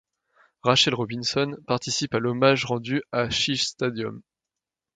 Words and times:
Rachel 0.63 0.95
Robinson 0.95 1.57
participe 1.67 2.15
à 2.15 2.19
l'hommage 2.19 2.65
rendu 2.65 3.03
au 3.13 3.29
Shea 3.29 3.55
Stadium. 3.55 4.23